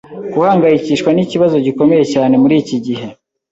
Guhangayikishwa 0.33 1.09
nikibazo 1.11 1.55
gikomeye 1.65 2.03
cyane 2.13 2.33
muri 2.41 2.55
iki 2.61 2.77
gihe. 2.85 3.07